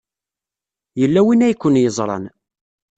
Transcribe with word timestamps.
Yella 0.99 1.21
win 1.25 1.45
ay 1.45 1.55
ken-yeẓran. 1.55 2.25